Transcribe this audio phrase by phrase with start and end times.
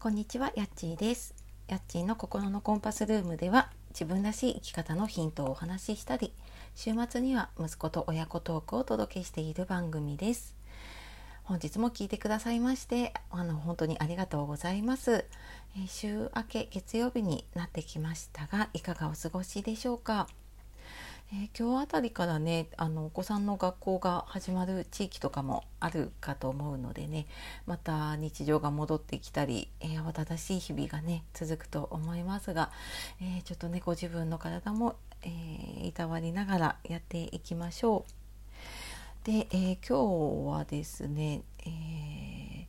[0.00, 1.34] こんにちは、やっちーです。
[1.68, 6.32] やっちーの心のコンパスルームでは自分らしい生き方のヒントをお話ししたり、
[6.74, 10.54] 週末には息子と親子トークをお届けしている番組です。
[11.44, 15.26] 本日も聞いてくださいまして、あの本当にありがとうございます。
[15.76, 20.28] え週明け月曜日になってきましたが、いかがお過ごしでしょうか？
[21.32, 27.26] えー今日あたりからねあのお子さんの学校が始まる地域とかもあるかと思うのでね
[27.66, 32.70] また日常が戻ってきたり、えー慌ただしい日々がね続くと思いますが、
[33.20, 39.26] えーちょっとねご自分の体も、えーいたわりながらやっていきましょう。
[39.26, 42.66] で、え今日はですね、え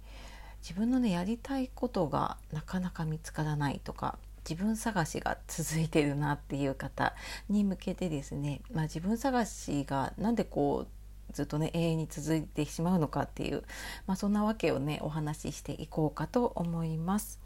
[0.62, 4.18] 自分のねやりたいことがなかなか見つからないとか
[4.50, 7.14] 自分探しが続いてるなっていう方
[7.50, 13.64] に向けてですね、まあ、自分探しがなんでこうずっとね永遠に続いてしまうのかっていう、
[14.08, 17.40] まあ、そんなわけをねお話ししていこうかと思います。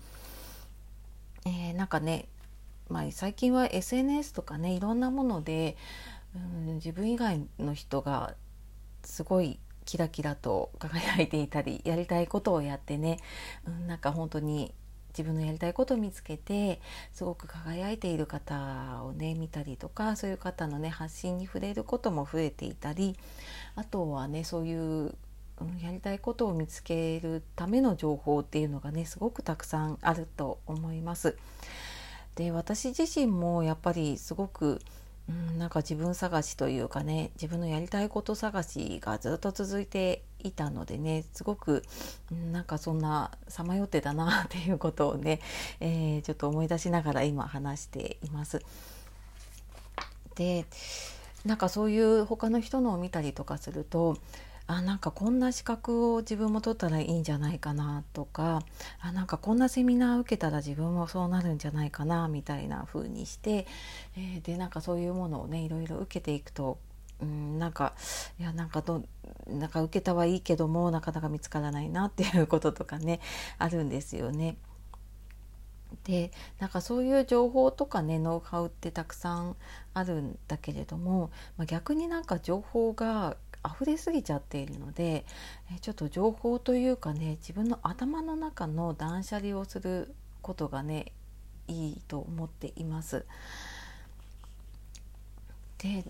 [1.46, 2.28] えーなんかね、
[2.90, 5.78] まあ、最近は SNS とかねいろんなもので、
[6.36, 8.34] うん、自分以外の人が
[9.04, 13.20] すごいキラキラと輝いていたりやりたいことをやってね、
[13.68, 14.74] うん、なんか本当に
[15.18, 16.82] 自分のやりたいことを見つけて
[17.14, 23.18] すごく輝いている方をね見たりとかそういう方のね発信に触れることも増えていたり
[23.76, 25.16] あとはねそういう、
[25.82, 31.38] やりたいことを見つけるための情報っていうのがねすごくたくさんあると思います。
[32.36, 34.82] で私自身もやっぱりすごく
[35.28, 41.84] うん、なんか自分探しというかね自分のやりたいこと探しがずっと続いていたのでねすごく、
[42.32, 45.40] うんなんかそんなさまよってたなっていうことをね、
[45.80, 48.62] えーちょっと思い出しながら今話しています。
[50.36, 50.66] で
[51.46, 54.18] なんかそういう他の人のを見たりとかすると
[54.68, 58.64] あなんかこんな資格を自分も取ったらいいんじゃないかなとか
[59.00, 63.68] あなんかこんなセミナー受けたら自分もそうなるんじゃないかなみたいな風にして、
[64.18, 66.78] えーでなんかそういうものをねいろいろ受けていくと、
[67.22, 67.94] うん、なんか
[68.40, 69.04] いやなんかど
[69.48, 73.20] なんか受けたはいいけどもなかなか見つからないなっていうこととかね
[73.58, 74.58] あるんですよね。
[76.04, 79.56] でなんかそういう情報とかねノウハウってたくさん
[79.94, 83.38] あるんだけれども、まあ、逆になんか情報が
[83.74, 85.26] 溢れすぎちゃっているので
[85.74, 91.12] えちょっと情報というかね自分の頭の中の断捨離をすることがね
[91.68, 93.26] いいと思っています。
[95.80, 96.06] で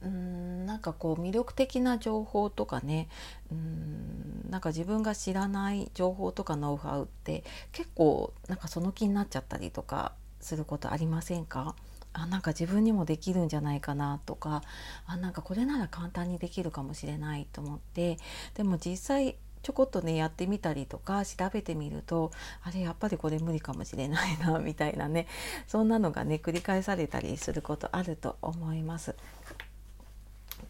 [0.00, 3.08] うーんなんかこう魅力的な情報とかね
[3.50, 11.74] うーんなんか自分が知らない情報とかノウハウって結構なんかその気になっちゃったりとかすることありませんか？
[12.12, 14.62] あなんか自分にもできるんじゃないかなとか
[15.06, 18.18] あなんかこれなら簡単にできるかもしれないと思って
[18.54, 22.30] でも実際ちょこっとねやってみたりとか調べてみると
[22.62, 25.26] あれやっぱりこれ無理かもしれないなみたいなね
[25.66, 29.14] そんなのがね繰り返されたりすることあると思います。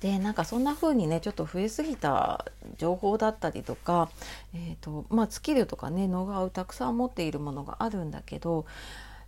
[0.00, 2.44] でなんかそんな風にねちょっと増えすぎた
[2.76, 4.10] 情報だったりとか、
[4.54, 8.66] えーとまあ、スキルとかねノウハウたくさん持っているものがあるんだけど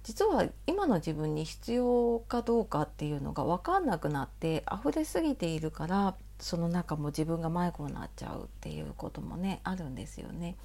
[0.02, 10.56] 実は今の自分に必要かどうかっていうのが分かんなくなって溢れすぎているからその中も自分が迷子になっちゃうっていうこともねあるんですよね。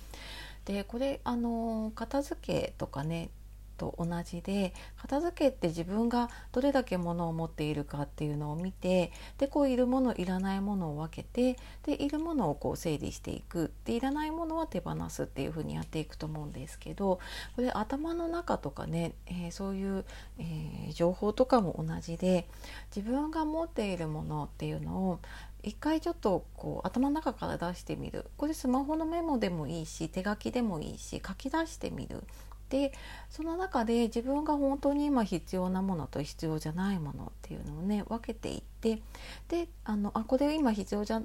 [0.63, 3.29] でこれあの片付けとかね
[3.77, 13.71] と同じで片付けって自分がどれだけ物を持っているかっていうのを見てでこういるものいらないものを分けてでいるものをこう整理していく。
[13.85, 17.19] でいらないものは手放すっていうふうにやっていくと思うんですけど
[17.55, 20.05] これ頭の中とかね、えーそういう、
[20.39, 22.47] えー情報とかも同じで
[22.95, 25.19] 自分が持っているものっていうのを
[25.63, 28.25] 一回ちょっとこう頭の中から出してみる。
[28.37, 32.23] これスマホのメモでもいいし手書きでもいいし書き出してみる。
[32.69, 32.93] で
[33.29, 39.01] その中で自分が本当に今必要なものと必要じゃないものっていうのをね分けていって
[39.47, 41.21] であのあこれ今必要じゃ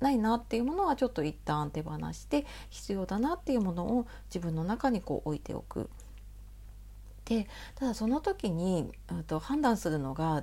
[0.00, 5.88] ないなっていうものはちょっと一旦手放して必要だなっていうものを自分の中にこう置いておく。
[7.24, 7.46] で
[7.76, 10.42] ただその時に、う、と判断するのが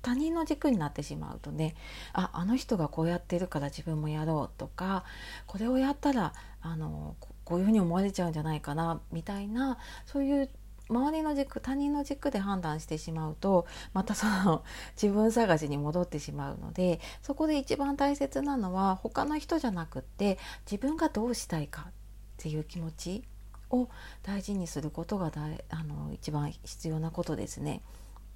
[0.00, 1.74] 他人の軸になってしまうとね
[2.14, 5.04] ああの人がこうやってるから自分もやろうとか
[5.46, 6.32] これをやったら
[6.62, 7.16] あの
[7.50, 9.76] こういうふうに思われちゃうんじゃないかなみたいな
[10.06, 10.48] そういう
[10.88, 14.62] 周りの軸他人の軸で判断してしまうとまたその
[15.00, 20.38] 自分探しに戻ってしまうのでそこで一番大切なのは他の人じゃなくって
[20.70, 21.92] 自分がどうしたいかっ
[22.36, 23.24] ていう気持ち
[23.70, 23.88] を
[24.22, 27.82] 大事にすることが大あの一番必要なことですね。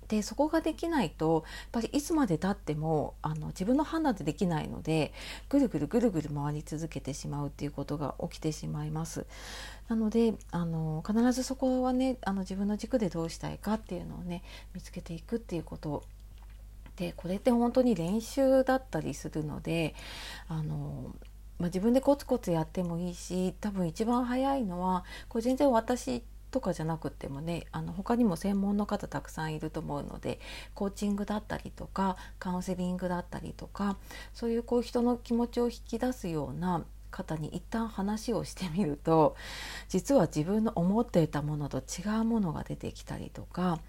[0.09, 5.13] でそこができないとやっぱりいつまでたってもあの自分の判断でできないので
[5.49, 9.27] ぐるぐるぐるぐる回り続けてしまうっていうことが起きてしまいます。
[9.89, 14.43] なのであの必ずそこはねあの自分の軸でどうしたいかっていうのをね
[14.75, 16.05] 見つけていくっていうこと
[16.97, 19.95] でこれって本当に練習だったりするので
[20.49, 21.15] あの
[21.59, 26.23] まあ、自分でコツコツやってもいいし多分一番早いのはこれ全然私
[26.55, 30.39] とかじゃなくてもねあの他にも専門の方たくさんいると思うので
[30.73, 33.97] コーチングだったりとかカウンセリングだったりとか
[34.33, 39.35] そういうこう人の気持ちを引き出すような方に一旦話をしてみると
[39.89, 43.81] 実は自分の思っていたものと違うものが出てきたりとか、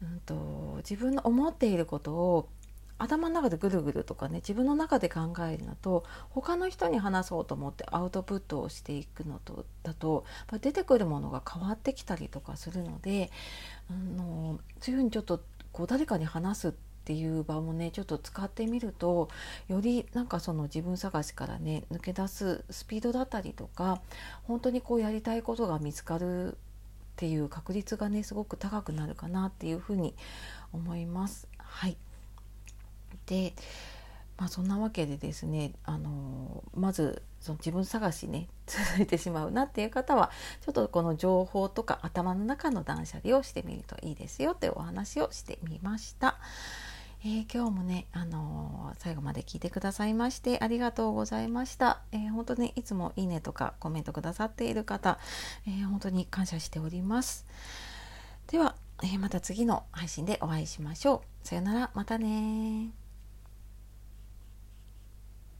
[0.00, 2.48] うんと自分の思っていることを
[2.98, 10.24] 頭の中でぐるぐるとかね自分の中で考えるのと他の人に話そうと思ってアウトプットをしていくのとだと
[10.60, 13.30] 出てくるものが変わってきたりとかするので
[13.90, 15.40] あのそういうふうにちょっと
[15.72, 16.72] こう誰かに話すっ
[17.04, 19.28] ていう場もねちょっと使ってみると
[19.68, 24.00] よりなんかその自分探しからね抜け出すスピードだったりとか
[24.44, 26.56] 本当にこうやりたいことが見つかる
[27.14, 30.14] っていう確率がねすごく高くなるかなっていうふうに
[30.72, 31.46] 思います。
[31.58, 31.96] はい、
[34.36, 40.30] まあ、そんなわけでですねあのまずその自分探しね 続いてしまうなっていう方は
[40.64, 46.38] ちょっとこの情報とか頭の中の断捨離をしてみるといいですよってお話をしてみました。
[47.26, 52.02] えー、今日もね、あのー、最後まで聞いてくださいましてありがとうございました。
[52.12, 55.18] えー、本当にいつもいいねとかコメントくださっている方、
[55.66, 57.46] えー、本当に感謝しております。
[58.48, 61.48] では、えまた次の配信でお会いしましょう。
[61.48, 63.03] さよなら、またね